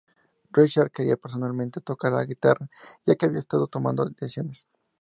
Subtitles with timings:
[0.49, 2.67] Richards quería personalmente tocar la guitarra
[3.05, 4.67] ya que había estado tomando lecciones.